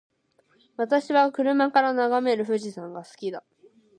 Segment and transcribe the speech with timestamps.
[0.77, 3.43] 私は車から眺める富士山が好きだ。